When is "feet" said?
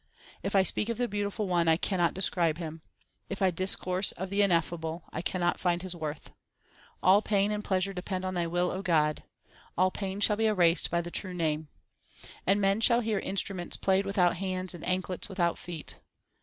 15.59-15.99